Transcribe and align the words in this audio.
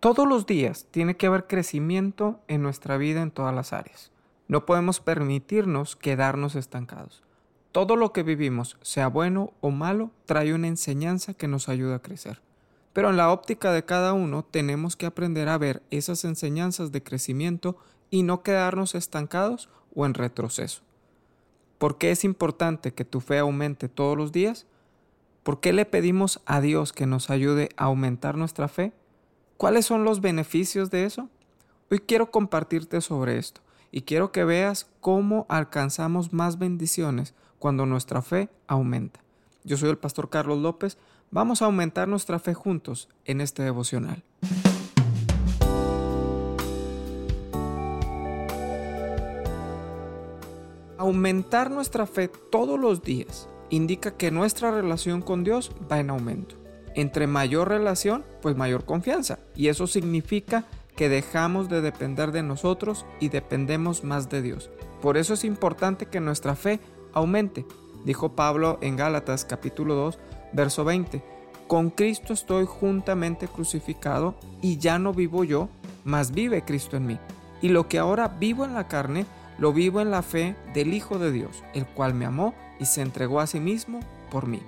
Todos 0.00 0.28
los 0.28 0.46
días 0.46 0.86
tiene 0.92 1.16
que 1.16 1.26
haber 1.26 1.48
crecimiento 1.48 2.38
en 2.46 2.62
nuestra 2.62 2.96
vida 2.98 3.20
en 3.20 3.32
todas 3.32 3.52
las 3.52 3.72
áreas. 3.72 4.12
No 4.46 4.64
podemos 4.64 5.00
permitirnos 5.00 5.96
quedarnos 5.96 6.54
estancados. 6.54 7.24
Todo 7.72 7.96
lo 7.96 8.12
que 8.12 8.22
vivimos, 8.22 8.76
sea 8.80 9.08
bueno 9.08 9.52
o 9.60 9.72
malo, 9.72 10.12
trae 10.24 10.54
una 10.54 10.68
enseñanza 10.68 11.34
que 11.34 11.48
nos 11.48 11.68
ayuda 11.68 11.96
a 11.96 12.02
crecer. 12.02 12.40
Pero 12.92 13.10
en 13.10 13.16
la 13.16 13.32
óptica 13.32 13.72
de 13.72 13.84
cada 13.84 14.12
uno 14.12 14.44
tenemos 14.44 14.94
que 14.94 15.06
aprender 15.06 15.48
a 15.48 15.58
ver 15.58 15.82
esas 15.90 16.24
enseñanzas 16.24 16.92
de 16.92 17.02
crecimiento 17.02 17.76
y 18.08 18.22
no 18.22 18.44
quedarnos 18.44 18.94
estancados 18.94 19.68
o 19.96 20.06
en 20.06 20.14
retroceso. 20.14 20.82
¿Por 21.78 21.98
qué 21.98 22.12
es 22.12 22.22
importante 22.22 22.94
que 22.94 23.04
tu 23.04 23.20
fe 23.20 23.38
aumente 23.38 23.88
todos 23.88 24.16
los 24.16 24.30
días? 24.30 24.64
¿Por 25.42 25.58
qué 25.58 25.72
le 25.72 25.86
pedimos 25.86 26.40
a 26.46 26.60
Dios 26.60 26.92
que 26.92 27.06
nos 27.06 27.30
ayude 27.30 27.70
a 27.76 27.86
aumentar 27.86 28.36
nuestra 28.36 28.68
fe? 28.68 28.92
¿Cuáles 29.58 29.86
son 29.86 30.04
los 30.04 30.20
beneficios 30.20 30.88
de 30.88 31.04
eso? 31.04 31.28
Hoy 31.90 31.98
quiero 31.98 32.30
compartirte 32.30 33.00
sobre 33.00 33.38
esto 33.38 33.60
y 33.90 34.02
quiero 34.02 34.30
que 34.30 34.44
veas 34.44 34.86
cómo 35.00 35.46
alcanzamos 35.48 36.32
más 36.32 36.60
bendiciones 36.60 37.34
cuando 37.58 37.84
nuestra 37.84 38.22
fe 38.22 38.50
aumenta. 38.68 39.18
Yo 39.64 39.76
soy 39.76 39.90
el 39.90 39.98
pastor 39.98 40.30
Carlos 40.30 40.58
López. 40.58 40.96
Vamos 41.32 41.60
a 41.60 41.64
aumentar 41.64 42.06
nuestra 42.06 42.38
fe 42.38 42.54
juntos 42.54 43.08
en 43.24 43.40
este 43.40 43.64
devocional. 43.64 44.22
Aumentar 50.98 51.72
nuestra 51.72 52.06
fe 52.06 52.28
todos 52.28 52.78
los 52.78 53.02
días 53.02 53.48
indica 53.70 54.16
que 54.16 54.30
nuestra 54.30 54.70
relación 54.70 55.20
con 55.20 55.42
Dios 55.42 55.72
va 55.90 55.98
en 55.98 56.10
aumento. 56.10 56.57
Entre 56.98 57.28
mayor 57.28 57.68
relación, 57.68 58.24
pues 58.42 58.56
mayor 58.56 58.84
confianza. 58.84 59.38
Y 59.54 59.68
eso 59.68 59.86
significa 59.86 60.64
que 60.96 61.08
dejamos 61.08 61.68
de 61.68 61.80
depender 61.80 62.32
de 62.32 62.42
nosotros 62.42 63.06
y 63.20 63.28
dependemos 63.28 64.02
más 64.02 64.28
de 64.30 64.42
Dios. 64.42 64.68
Por 65.00 65.16
eso 65.16 65.34
es 65.34 65.44
importante 65.44 66.06
que 66.06 66.18
nuestra 66.18 66.56
fe 66.56 66.80
aumente. 67.12 67.64
Dijo 68.04 68.34
Pablo 68.34 68.78
en 68.82 68.96
Gálatas 68.96 69.44
capítulo 69.44 69.94
2, 69.94 70.18
verso 70.52 70.84
20. 70.84 71.22
Con 71.68 71.90
Cristo 71.90 72.32
estoy 72.32 72.66
juntamente 72.66 73.46
crucificado 73.46 74.34
y 74.60 74.78
ya 74.78 74.98
no 74.98 75.12
vivo 75.12 75.44
yo, 75.44 75.68
mas 76.02 76.32
vive 76.32 76.64
Cristo 76.64 76.96
en 76.96 77.06
mí. 77.06 77.18
Y 77.62 77.68
lo 77.68 77.86
que 77.86 78.00
ahora 78.00 78.26
vivo 78.26 78.64
en 78.64 78.74
la 78.74 78.88
carne, 78.88 79.24
lo 79.60 79.72
vivo 79.72 80.00
en 80.00 80.10
la 80.10 80.22
fe 80.22 80.56
del 80.74 80.92
Hijo 80.92 81.20
de 81.20 81.30
Dios, 81.30 81.62
el 81.74 81.86
cual 81.86 82.14
me 82.14 82.24
amó 82.24 82.54
y 82.80 82.86
se 82.86 83.02
entregó 83.02 83.38
a 83.38 83.46
sí 83.46 83.60
mismo 83.60 84.00
por 84.32 84.48
mí. 84.48 84.60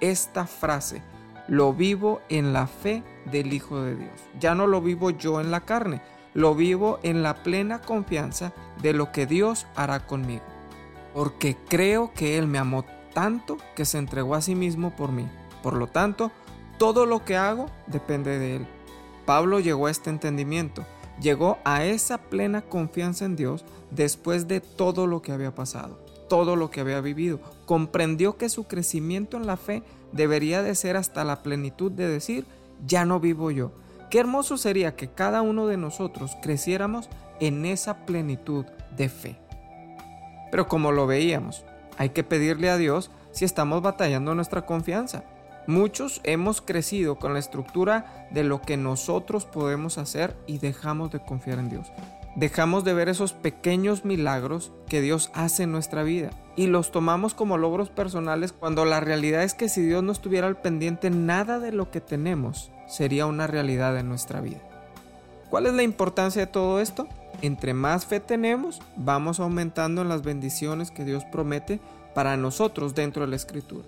Esta 0.00 0.46
frase 0.46 1.02
lo 1.48 1.72
vivo 1.72 2.20
en 2.28 2.52
la 2.52 2.66
fe 2.66 3.02
del 3.30 3.52
Hijo 3.52 3.82
de 3.82 3.96
Dios. 3.96 4.12
Ya 4.38 4.54
no 4.54 4.66
lo 4.66 4.80
vivo 4.80 5.10
yo 5.10 5.40
en 5.40 5.50
la 5.50 5.60
carne, 5.62 6.02
lo 6.34 6.54
vivo 6.54 7.00
en 7.02 7.22
la 7.22 7.42
plena 7.42 7.80
confianza 7.80 8.52
de 8.82 8.92
lo 8.92 9.10
que 9.10 9.26
Dios 9.26 9.66
hará 9.74 10.06
conmigo. 10.06 10.44
Porque 11.14 11.56
creo 11.68 12.12
que 12.12 12.38
Él 12.38 12.46
me 12.46 12.58
amó 12.58 12.84
tanto 13.14 13.56
que 13.74 13.84
se 13.84 13.98
entregó 13.98 14.34
a 14.34 14.42
sí 14.42 14.54
mismo 14.54 14.94
por 14.94 15.10
mí. 15.10 15.26
Por 15.62 15.74
lo 15.74 15.88
tanto, 15.88 16.30
todo 16.78 17.06
lo 17.06 17.24
que 17.24 17.36
hago 17.36 17.66
depende 17.86 18.38
de 18.38 18.56
Él. 18.56 18.66
Pablo 19.26 19.58
llegó 19.58 19.86
a 19.86 19.90
este 19.90 20.10
entendimiento, 20.10 20.84
llegó 21.20 21.58
a 21.64 21.84
esa 21.84 22.18
plena 22.18 22.62
confianza 22.62 23.24
en 23.24 23.36
Dios 23.36 23.64
después 23.90 24.48
de 24.48 24.60
todo 24.60 25.06
lo 25.06 25.20
que 25.22 25.32
había 25.32 25.54
pasado, 25.54 25.98
todo 26.28 26.56
lo 26.56 26.70
que 26.70 26.80
había 26.80 27.00
vivido. 27.00 27.40
Comprendió 27.66 28.36
que 28.36 28.48
su 28.48 28.64
crecimiento 28.64 29.36
en 29.36 29.46
la 29.46 29.56
fe 29.56 29.82
debería 30.12 30.62
de 30.62 30.74
ser 30.74 30.96
hasta 30.96 31.24
la 31.24 31.42
plenitud 31.42 31.92
de 31.92 32.08
decir, 32.08 32.46
ya 32.86 33.04
no 33.04 33.20
vivo 33.20 33.50
yo. 33.50 33.72
Qué 34.10 34.20
hermoso 34.20 34.56
sería 34.56 34.96
que 34.96 35.08
cada 35.08 35.42
uno 35.42 35.66
de 35.66 35.76
nosotros 35.76 36.36
creciéramos 36.42 37.08
en 37.40 37.66
esa 37.66 38.06
plenitud 38.06 38.64
de 38.96 39.08
fe. 39.08 39.38
Pero 40.50 40.66
como 40.66 40.92
lo 40.92 41.06
veíamos, 41.06 41.64
hay 41.98 42.10
que 42.10 42.24
pedirle 42.24 42.70
a 42.70 42.78
Dios 42.78 43.10
si 43.32 43.44
estamos 43.44 43.82
batallando 43.82 44.34
nuestra 44.34 44.64
confianza. 44.64 45.24
Muchos 45.66 46.22
hemos 46.24 46.62
crecido 46.62 47.18
con 47.18 47.34
la 47.34 47.38
estructura 47.38 48.26
de 48.30 48.44
lo 48.44 48.62
que 48.62 48.78
nosotros 48.78 49.44
podemos 49.44 49.98
hacer 49.98 50.34
y 50.46 50.58
dejamos 50.58 51.10
de 51.10 51.20
confiar 51.20 51.58
en 51.58 51.68
Dios. 51.68 51.92
Dejamos 52.38 52.84
de 52.84 52.94
ver 52.94 53.08
esos 53.08 53.32
pequeños 53.32 54.04
milagros 54.04 54.70
que 54.86 55.00
Dios 55.00 55.32
hace 55.34 55.64
en 55.64 55.72
nuestra 55.72 56.04
vida 56.04 56.30
y 56.54 56.68
los 56.68 56.92
tomamos 56.92 57.34
como 57.34 57.58
logros 57.58 57.90
personales 57.90 58.52
cuando 58.52 58.84
la 58.84 59.00
realidad 59.00 59.42
es 59.42 59.54
que 59.54 59.68
si 59.68 59.82
Dios 59.82 60.04
no 60.04 60.12
estuviera 60.12 60.46
al 60.46 60.56
pendiente 60.56 61.10
nada 61.10 61.58
de 61.58 61.72
lo 61.72 61.90
que 61.90 62.00
tenemos 62.00 62.70
sería 62.86 63.26
una 63.26 63.48
realidad 63.48 63.98
en 63.98 64.08
nuestra 64.08 64.40
vida. 64.40 64.60
¿Cuál 65.50 65.66
es 65.66 65.74
la 65.74 65.82
importancia 65.82 66.46
de 66.46 66.52
todo 66.52 66.78
esto? 66.78 67.08
Entre 67.42 67.74
más 67.74 68.06
fe 68.06 68.20
tenemos, 68.20 68.80
vamos 68.94 69.40
aumentando 69.40 70.02
en 70.02 70.08
las 70.08 70.22
bendiciones 70.22 70.92
que 70.92 71.04
Dios 71.04 71.24
promete 71.24 71.80
para 72.14 72.36
nosotros 72.36 72.94
dentro 72.94 73.24
de 73.24 73.30
la 73.30 73.36
Escritura. 73.36 73.84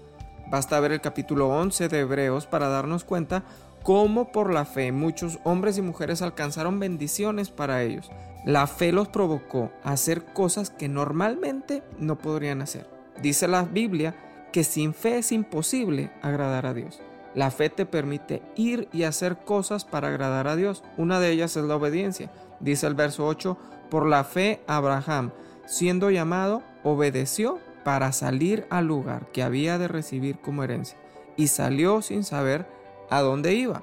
Basta 0.50 0.80
ver 0.80 0.90
el 0.90 1.00
capítulo 1.00 1.50
11 1.50 1.88
de 1.88 2.00
Hebreos 2.00 2.46
para 2.46 2.68
darnos 2.68 3.04
cuenta 3.04 3.44
cómo 3.82 4.32
por 4.32 4.52
la 4.52 4.64
fe 4.64 4.92
muchos 4.92 5.38
hombres 5.44 5.78
y 5.78 5.82
mujeres 5.82 6.22
alcanzaron 6.22 6.78
bendiciones 6.80 7.50
para 7.50 7.82
ellos. 7.82 8.10
La 8.44 8.66
fe 8.66 8.92
los 8.92 9.08
provocó 9.08 9.70
a 9.84 9.92
hacer 9.92 10.24
cosas 10.24 10.70
que 10.70 10.88
normalmente 10.88 11.82
no 11.98 12.18
podrían 12.18 12.62
hacer. 12.62 12.88
Dice 13.22 13.48
la 13.48 13.64
Biblia 13.64 14.14
que 14.52 14.64
sin 14.64 14.94
fe 14.94 15.18
es 15.18 15.32
imposible 15.32 16.10
agradar 16.22 16.66
a 16.66 16.74
Dios. 16.74 17.00
La 17.34 17.50
fe 17.50 17.70
te 17.70 17.86
permite 17.86 18.42
ir 18.56 18.88
y 18.92 19.04
hacer 19.04 19.38
cosas 19.44 19.84
para 19.84 20.08
agradar 20.08 20.48
a 20.48 20.56
Dios. 20.56 20.82
Una 20.96 21.20
de 21.20 21.30
ellas 21.30 21.56
es 21.56 21.64
la 21.64 21.76
obediencia. 21.76 22.30
Dice 22.58 22.86
el 22.86 22.94
verso 22.94 23.26
8, 23.26 23.56
por 23.88 24.06
la 24.06 24.24
fe 24.24 24.60
Abraham, 24.66 25.30
siendo 25.66 26.10
llamado, 26.10 26.62
obedeció 26.82 27.58
para 27.84 28.12
salir 28.12 28.66
al 28.70 28.86
lugar 28.86 29.26
que 29.32 29.42
había 29.42 29.78
de 29.78 29.88
recibir 29.88 30.38
como 30.38 30.64
herencia 30.64 30.98
y 31.36 31.48
salió 31.48 32.02
sin 32.02 32.24
saber 32.24 32.66
a 33.10 33.20
dónde 33.20 33.54
iba. 33.54 33.82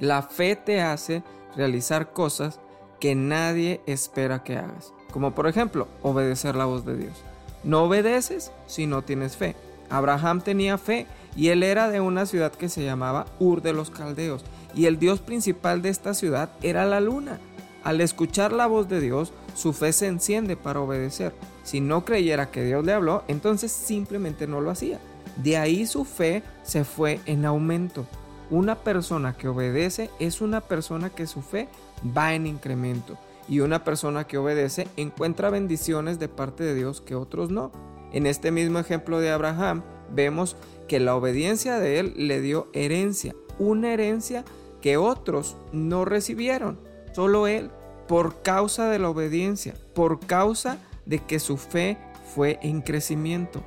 La 0.00 0.22
fe 0.22 0.56
te 0.56 0.80
hace 0.80 1.22
realizar 1.54 2.12
cosas 2.12 2.60
que 3.00 3.14
nadie 3.14 3.80
espera 3.86 4.42
que 4.42 4.56
hagas, 4.56 4.92
como 5.12 5.34
por 5.34 5.46
ejemplo 5.46 5.86
obedecer 6.02 6.54
la 6.54 6.64
voz 6.64 6.84
de 6.84 6.96
Dios. 6.96 7.14
No 7.62 7.84
obedeces 7.84 8.52
si 8.66 8.86
no 8.86 9.02
tienes 9.02 9.36
fe. 9.36 9.54
Abraham 9.88 10.40
tenía 10.40 10.78
fe 10.78 11.06
y 11.36 11.48
él 11.48 11.62
era 11.62 11.88
de 11.88 12.00
una 12.00 12.26
ciudad 12.26 12.52
que 12.52 12.68
se 12.68 12.84
llamaba 12.84 13.26
Ur 13.38 13.62
de 13.62 13.72
los 13.72 13.90
Caldeos 13.90 14.44
y 14.74 14.86
el 14.86 14.98
dios 14.98 15.20
principal 15.20 15.82
de 15.82 15.88
esta 15.90 16.14
ciudad 16.14 16.50
era 16.62 16.84
la 16.84 17.00
luna. 17.00 17.38
Al 17.84 18.00
escuchar 18.00 18.52
la 18.52 18.66
voz 18.66 18.88
de 18.88 19.00
Dios, 19.00 19.32
su 19.54 19.72
fe 19.72 19.92
se 19.92 20.06
enciende 20.06 20.56
para 20.56 20.80
obedecer. 20.80 21.32
Si 21.62 21.80
no 21.80 22.04
creyera 22.04 22.50
que 22.50 22.64
Dios 22.64 22.84
le 22.84 22.92
habló, 22.92 23.22
entonces 23.28 23.70
simplemente 23.70 24.46
no 24.46 24.60
lo 24.60 24.70
hacía. 24.70 24.98
De 25.36 25.56
ahí 25.56 25.86
su 25.86 26.04
fe 26.04 26.42
se 26.62 26.84
fue 26.84 27.20
en 27.26 27.44
aumento. 27.44 28.06
Una 28.50 28.76
persona 28.76 29.36
que 29.36 29.48
obedece 29.48 30.10
es 30.18 30.40
una 30.40 30.60
persona 30.60 31.10
que 31.10 31.26
su 31.26 31.42
fe 31.42 31.68
va 32.16 32.34
en 32.34 32.46
incremento. 32.46 33.18
Y 33.48 33.60
una 33.60 33.84
persona 33.84 34.26
que 34.26 34.38
obedece 34.38 34.88
encuentra 34.96 35.50
bendiciones 35.50 36.18
de 36.18 36.28
parte 36.28 36.64
de 36.64 36.74
Dios 36.74 37.00
que 37.00 37.14
otros 37.14 37.50
no. 37.50 37.70
En 38.12 38.26
este 38.26 38.50
mismo 38.50 38.78
ejemplo 38.78 39.20
de 39.20 39.30
Abraham 39.30 39.82
vemos 40.14 40.56
que 40.88 41.00
la 41.00 41.14
obediencia 41.16 41.78
de 41.78 41.98
él 41.98 42.14
le 42.16 42.40
dio 42.40 42.68
herencia, 42.72 43.34
una 43.58 43.92
herencia 43.92 44.44
que 44.80 44.96
otros 44.96 45.56
no 45.72 46.04
recibieron, 46.04 46.78
solo 47.12 47.46
él, 47.46 47.70
por 48.06 48.42
causa 48.42 48.88
de 48.88 49.00
la 49.00 49.10
obediencia, 49.10 49.74
por 49.94 50.20
causa 50.20 50.78
de 51.06 51.18
que 51.18 51.40
su 51.40 51.56
fe 51.56 51.98
fue 52.34 52.58
en 52.62 52.82
crecimiento. 52.82 53.62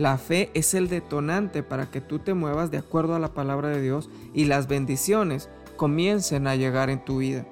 La 0.00 0.16
fe 0.16 0.50
es 0.54 0.72
el 0.72 0.88
detonante 0.88 1.62
para 1.62 1.90
que 1.90 2.00
tú 2.00 2.20
te 2.20 2.32
muevas 2.32 2.70
de 2.70 2.78
acuerdo 2.78 3.14
a 3.14 3.18
la 3.18 3.34
palabra 3.34 3.68
de 3.68 3.82
Dios 3.82 4.08
y 4.32 4.46
las 4.46 4.66
bendiciones 4.66 5.50
comiencen 5.76 6.46
a 6.46 6.56
llegar 6.56 6.88
en 6.88 7.04
tu 7.04 7.18
vida. 7.18 7.44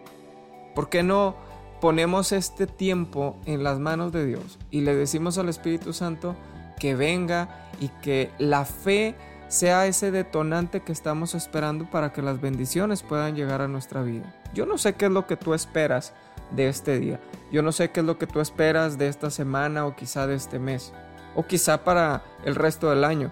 ¿Por 0.74 0.88
qué 0.88 1.02
no 1.02 1.36
ponemos 1.82 2.32
este 2.32 2.66
tiempo 2.66 3.36
en 3.44 3.64
las 3.64 3.80
manos 3.80 4.12
de 4.12 4.24
Dios 4.24 4.58
y 4.70 4.80
le 4.80 4.94
decimos 4.94 5.36
al 5.36 5.50
Espíritu 5.50 5.92
Santo 5.92 6.36
que 6.80 6.94
venga 6.94 7.68
y 7.82 7.88
que 8.00 8.30
la 8.38 8.64
fe 8.64 9.14
sea 9.48 9.86
ese 9.86 10.10
detonante 10.10 10.80
que 10.80 10.92
estamos 10.92 11.34
esperando 11.34 11.90
para 11.90 12.14
que 12.14 12.22
las 12.22 12.40
bendiciones 12.40 13.02
puedan 13.02 13.36
llegar 13.36 13.60
a 13.60 13.68
nuestra 13.68 14.00
vida? 14.00 14.34
Yo 14.54 14.64
no 14.64 14.78
sé 14.78 14.94
qué 14.94 15.04
es 15.04 15.12
lo 15.12 15.26
que 15.26 15.36
tú 15.36 15.52
esperas 15.52 16.14
de 16.52 16.70
este 16.70 16.98
día. 16.98 17.20
Yo 17.52 17.60
no 17.60 17.72
sé 17.72 17.90
qué 17.90 18.00
es 18.00 18.06
lo 18.06 18.16
que 18.16 18.26
tú 18.26 18.40
esperas 18.40 18.96
de 18.96 19.08
esta 19.08 19.28
semana 19.28 19.84
o 19.84 19.94
quizá 19.94 20.26
de 20.26 20.36
este 20.36 20.58
mes 20.58 20.94
o 21.38 21.46
quizá 21.46 21.84
para 21.84 22.24
el 22.44 22.56
resto 22.56 22.90
del 22.90 23.04
año. 23.04 23.30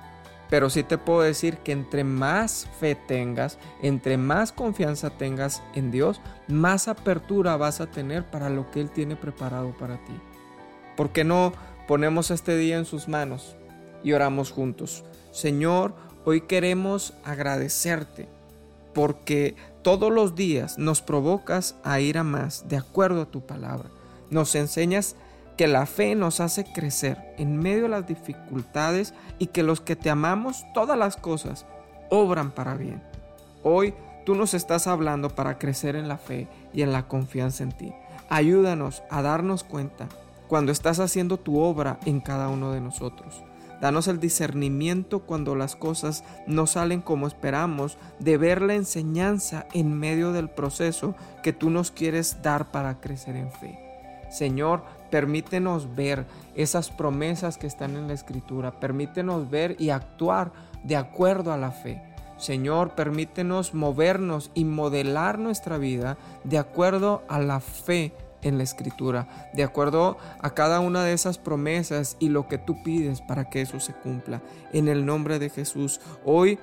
Pero 0.49 0.70
sí 0.70 0.85
te 0.85 0.97
puedo 0.97 1.23
decir 1.23 1.58
que 1.58 1.73
entre 1.73 2.05
más 2.05 2.69
fe 2.79 2.94
tengas, 2.94 3.58
entre 3.82 4.17
más 4.17 4.53
confianza 4.53 5.11
tengas 5.11 5.61
en 5.75 5.91
Dios, 5.91 6.20
más 6.47 6.87
apertura 6.87 7.56
vas 7.56 7.81
a 7.81 7.91
tener 7.91 8.25
para 8.25 8.49
lo 8.49 8.70
que 8.70 8.81
Él 8.81 8.91
tiene 8.91 9.17
preparado 9.17 9.76
para 9.76 9.97
ti. 10.05 10.12
¿Por 10.97 11.11
qué 11.11 11.25
no 11.25 11.53
ponemos 11.88 12.31
este 12.31 12.56
día 12.56 12.76
en 12.76 12.85
sus 12.85 13.08
manos 13.08 13.56
y 14.05 14.12
oramos 14.12 14.53
juntos? 14.53 15.03
Señor, 15.32 15.93
hoy 16.25 16.43
queremos 16.43 17.12
agradecerte 17.25 18.29
porque 18.94 19.56
todos 19.82 20.12
los 20.12 20.37
días 20.37 20.79
nos 20.79 21.03
provocas 21.03 21.75
a 21.82 21.99
ir 21.99 22.19
a 22.19 22.23
más 22.23 22.69
de 22.69 22.76
acuerdo 22.76 23.23
a 23.23 23.31
tu 23.32 23.44
palabra. 23.44 23.91
Nos 24.31 24.55
enseñas 24.55 25.17
que 25.56 25.67
la 25.67 25.87
fe 25.87 26.14
nos 26.14 26.41
hace 26.41 26.64
crecer 26.64 27.35
en 27.38 27.58
medio 27.58 27.85
de 27.85 27.88
las 27.88 28.06
dificultades 28.06 29.14
y 29.38 29.47
que 29.47 29.62
los 29.62 29.81
que 29.81 29.97
te 29.97 30.11
amamos 30.11 30.64
todas 30.75 30.99
las 30.99 31.17
cosas 31.17 31.67
obran 32.11 32.50
para 32.50 32.75
bien. 32.75 33.03
Hoy 33.62 33.94
tú 34.25 34.35
nos 34.35 34.55
estás 34.55 34.87
hablando 34.87 35.31
para 35.31 35.58
crecer 35.58 35.97
en 35.97 36.08
la 36.08 36.19
fe 36.19 36.47
y 36.73 36.82
en 36.82 36.93
la 36.93 37.08
confianza 37.08 37.62
en 37.62 37.73
ti. 37.73 37.94
Ayúdanos 38.29 39.03
a 39.11 39.23
darnos 39.23 39.64
cuenta 39.64 40.08
cuando 40.49 40.73
estás 40.73 41.00
haciendo 41.00 41.38
tu 41.38 41.58
obra 41.58 41.99
en 42.05 42.20
cada 42.20 42.49
uno 42.49 42.73
de 42.73 42.81
nosotros. 42.81 43.43
Danos 43.81 44.08
el 44.08 44.20
discernimiento 44.20 45.20
cuando 45.20 45.55
las 45.55 45.76
cosas 45.76 46.25
no 46.47 46.67
salen 46.67 47.03
como 47.03 47.26
esperamos, 47.26 47.99
de 48.19 48.38
ver 48.38 48.62
la 48.62 48.75
enseñanza 48.75 49.67
en 49.75 49.99
medio 49.99 50.32
del 50.32 50.49
proceso 50.49 51.14
que 51.43 51.53
tú 51.53 51.69
nos 51.69 51.91
quieres 51.91 52.43
dar 52.43 52.70
para 52.70 53.00
crecer 53.00 53.37
en 53.37 53.53
fe. 53.53 53.79
Señor, 54.31 54.82
permítenos 55.11 55.94
ver 55.94 56.26
esas 56.55 56.91
promesas 56.91 57.58
que 57.58 57.67
están 57.67 57.97
en 57.97 58.08
la 58.08 58.14
Escritura, 58.14 58.81
permítenos 58.81 59.50
ver 59.50 59.76
y 59.79 59.91
actuar 59.91 60.53
de 60.85 60.97
acuerdo 60.97 61.53
a 61.53 61.56
la 61.56 61.70
fe. 61.70 62.03
Señor, 62.37 62.94
permítenos 62.94 63.73
movernos 63.73 64.50
y 64.55 64.64
modelar 64.64 65.38
nuestra 65.38 65.79
vida 65.79 66.19
de 66.44 66.58
acuerdo 66.58 67.23
a 67.29 67.38
la 67.38 67.61
fe 67.61 68.12
en 68.43 68.58
la 68.58 68.64
escritura, 68.64 69.50
de 69.55 69.64
acuerdo 69.64 70.19
a 70.41 70.50
cada 70.50 70.81
una 70.81 71.03
de 71.03 71.14
esas 71.14 71.38
promesas 71.38 72.17
y 72.20 72.29
lo 72.29 72.47
que 72.47 72.58
tú 72.58 72.82
pides 72.82 73.23
para 73.23 73.49
que 73.49 73.62
eso 73.62 73.81
se 73.81 73.94
cumpla. 73.94 74.43
En 74.73 74.88
el 74.88 75.06
nombre 75.06 75.38
de 75.38 75.50
Jesús, 75.50 76.00
hoy 76.25 76.58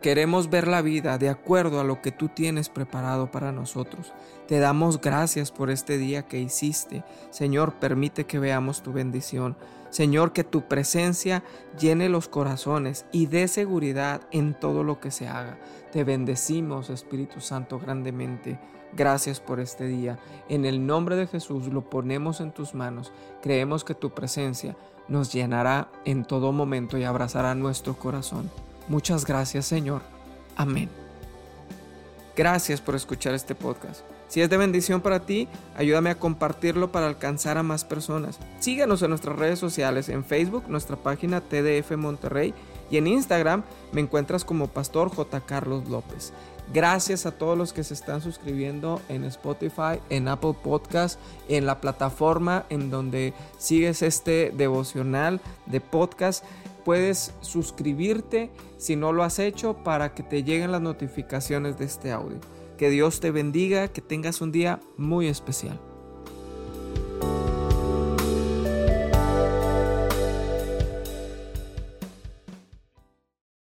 Queremos 0.00 0.50
ver 0.50 0.68
la 0.68 0.82
vida 0.82 1.18
de 1.18 1.28
acuerdo 1.28 1.80
a 1.80 1.84
lo 1.84 2.02
que 2.02 2.10
tú 2.10 2.28
tienes 2.28 2.68
preparado 2.68 3.30
para 3.30 3.52
nosotros. 3.52 4.12
Te 4.46 4.58
damos 4.58 5.00
gracias 5.00 5.50
por 5.50 5.70
este 5.70 5.98
día 5.98 6.26
que 6.26 6.40
hiciste. 6.40 7.04
Señor, 7.30 7.74
permite 7.74 8.26
que 8.26 8.38
veamos 8.38 8.82
tu 8.82 8.92
bendición. 8.92 9.56
Señor, 9.90 10.32
que 10.32 10.42
tu 10.42 10.66
presencia 10.68 11.44
llene 11.78 12.08
los 12.08 12.28
corazones 12.28 13.06
y 13.12 13.26
dé 13.26 13.46
seguridad 13.46 14.22
en 14.32 14.54
todo 14.54 14.82
lo 14.82 14.98
que 14.98 15.12
se 15.12 15.28
haga. 15.28 15.58
Te 15.92 16.02
bendecimos, 16.02 16.90
Espíritu 16.90 17.40
Santo, 17.40 17.78
grandemente. 17.78 18.58
Gracias 18.92 19.40
por 19.40 19.60
este 19.60 19.86
día. 19.86 20.18
En 20.48 20.64
el 20.64 20.84
nombre 20.86 21.16
de 21.16 21.28
Jesús 21.28 21.68
lo 21.68 21.88
ponemos 21.88 22.40
en 22.40 22.52
tus 22.52 22.74
manos. 22.74 23.12
Creemos 23.40 23.84
que 23.84 23.94
tu 23.94 24.10
presencia 24.10 24.76
nos 25.08 25.32
llenará 25.32 25.88
en 26.04 26.24
todo 26.24 26.52
momento 26.52 26.98
y 26.98 27.04
abrazará 27.04 27.54
nuestro 27.54 27.94
corazón. 27.94 28.50
Muchas 28.88 29.24
gracias 29.24 29.66
Señor. 29.66 30.02
Amén. 30.56 30.88
Gracias 32.36 32.80
por 32.80 32.96
escuchar 32.96 33.34
este 33.34 33.54
podcast. 33.54 34.00
Si 34.28 34.40
es 34.40 34.50
de 34.50 34.56
bendición 34.56 35.00
para 35.00 35.20
ti, 35.20 35.46
ayúdame 35.76 36.10
a 36.10 36.18
compartirlo 36.18 36.90
para 36.90 37.06
alcanzar 37.06 37.56
a 37.58 37.62
más 37.62 37.84
personas. 37.84 38.40
Síguenos 38.58 39.02
en 39.02 39.10
nuestras 39.10 39.38
redes 39.38 39.60
sociales, 39.60 40.08
en 40.08 40.24
Facebook, 40.24 40.64
nuestra 40.68 40.96
página 40.96 41.40
TDF 41.40 41.92
Monterrey 41.96 42.52
y 42.90 42.96
en 42.96 43.06
Instagram 43.06 43.62
me 43.92 44.00
encuentras 44.00 44.44
como 44.44 44.68
Pastor 44.68 45.08
J. 45.14 45.40
Carlos 45.40 45.88
López. 45.88 46.32
Gracias 46.72 47.26
a 47.26 47.30
todos 47.30 47.56
los 47.56 47.72
que 47.72 47.84
se 47.84 47.94
están 47.94 48.22
suscribiendo 48.22 49.00
en 49.08 49.24
Spotify, 49.24 50.00
en 50.08 50.28
Apple 50.28 50.54
Podcast, 50.62 51.20
en 51.48 51.66
la 51.66 51.80
plataforma 51.80 52.64
en 52.70 52.90
donde 52.90 53.34
sigues 53.58 54.02
este 54.02 54.52
devocional 54.56 55.40
de 55.66 55.80
podcast 55.80 56.44
puedes 56.84 57.34
suscribirte 57.40 58.50
si 58.76 58.96
no 58.96 59.12
lo 59.12 59.24
has 59.24 59.38
hecho 59.38 59.82
para 59.82 60.14
que 60.14 60.22
te 60.22 60.44
lleguen 60.44 60.72
las 60.72 60.82
notificaciones 60.82 61.78
de 61.78 61.86
este 61.86 62.12
audio. 62.12 62.38
Que 62.76 62.90
Dios 62.90 63.20
te 63.20 63.30
bendiga, 63.30 63.88
que 63.88 64.00
tengas 64.00 64.40
un 64.40 64.52
día 64.52 64.80
muy 64.96 65.28
especial. 65.28 65.80